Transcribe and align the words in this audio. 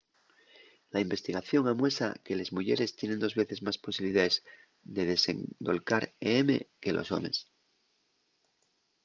la 0.93 0.99
investigación 1.05 1.63
amuesa 1.73 2.07
que 2.25 2.37
les 2.39 2.51
muyeres 2.55 2.95
tienen 2.99 3.21
dos 3.23 3.33
veces 3.41 3.59
más 3.65 3.77
posibilidaes 3.85 4.35
de 4.95 5.03
desendolcar 5.11 6.03
em 6.35 6.47
que 6.81 6.95
los 6.97 7.09
homes 7.13 7.37